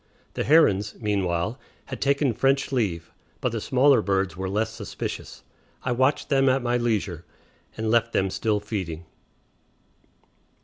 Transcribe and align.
The 0.33 0.43
herons, 0.43 0.95
meanwhile, 0.99 1.59
had 1.85 2.01
taken 2.01 2.33
French 2.33 2.71
leave, 2.71 3.11
but 3.39 3.51
the 3.51 3.61
smaller 3.61 4.01
birds 4.01 4.35
were 4.35 4.49
less 4.49 4.71
suspicious; 4.71 5.43
I 5.83 5.91
watched 5.91 6.29
them 6.29 6.49
at 6.49 6.63
my 6.63 6.75
leisure, 6.75 7.23
and 7.77 7.91
left 7.91 8.11
them 8.11 8.31
still 8.31 8.59
feeding. 8.59 9.05